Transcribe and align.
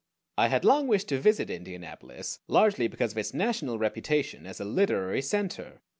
I 0.35 0.47
had 0.47 0.65
long 0.65 0.87
wished 0.87 1.09
to 1.09 1.19
visit 1.19 1.51
Indianapolis, 1.51 2.39
largely 2.47 2.87
because 2.87 3.11
of 3.11 3.19
its 3.19 3.35
national 3.35 3.77
reputation 3.77 4.47
as 4.47 4.59
a 4.59 4.65
literary 4.65 5.21
center. 5.21 5.81